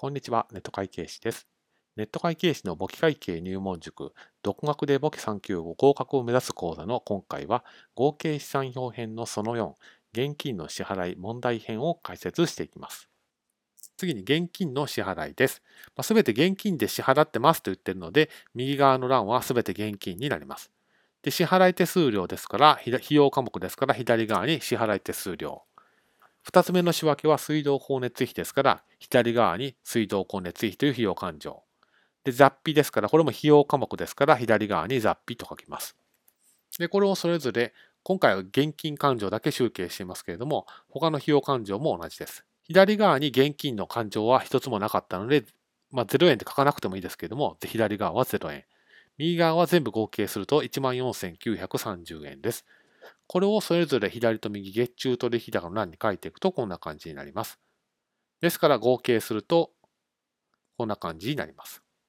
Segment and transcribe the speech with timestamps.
[0.00, 1.46] こんにちは、ネット会計士です。
[1.94, 9.74] ネット会計士の簿記会計入門塾、独学で簿記3級5合格を目指す講座の今回は、合計資産表編のその4、
[10.14, 13.10] 現金の支払い問題編を解説していきます。
[13.98, 15.60] 次に現金の支払いです。
[16.00, 20.70] すべ、て現金で支払ってますと言ってるので、右側の欄はすべて現金になります。
[21.20, 25.62] で支払い手数料ですから、費用科目ですから、左側に支払い手数料。
[26.52, 31.62] 2つ目の仕分けは水道光熱費ですから、左側に水道光熱費という費用勘定。
[32.24, 35.96] で、雑費ですから、これも費用科目ですから、左側に雑費と書きます。
[36.76, 42.44] で、これをそれぞれ、今回は現金勘定だけ集計していますけれども、他の費用勘定も同じです。
[42.64, 45.44] 左側に現金の勘定は一つもなかったので、
[45.92, 48.64] まあ、0円って書かなくてもいいですけれども、左側は0円。
[49.18, 52.64] 右側は全部合計すると14,930円です。
[53.26, 57.58] これをそれぞれ左と右月中取引高の欄に書いていくとこんな感じになります。
[58.40, 59.70] ですから合計すると
[60.76, 61.82] こんな感じになります。